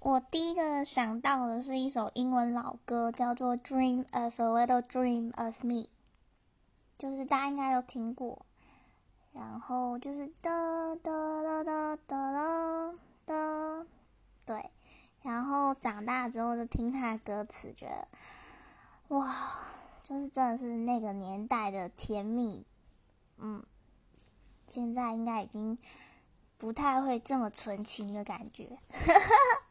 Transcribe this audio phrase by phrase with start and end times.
[0.00, 5.74] 我第一个想到的是一首英文老歌，叫做《Dream of a Little Dream of Me》，
[6.96, 8.46] 就是大家应该都听过。
[9.34, 12.94] 然后就是哒哒哒哒哒哒
[13.26, 13.86] 哒，
[14.46, 14.70] 对。
[15.20, 18.08] 然后长大之后就听他的歌词，觉得
[19.08, 19.36] 哇，
[20.02, 22.64] 就是真的是那个年代的甜蜜。
[23.36, 23.62] 嗯，
[24.66, 25.76] 现在应该已经
[26.56, 28.78] 不太会这么纯情的感觉。
[28.88, 29.62] 哈哈哈。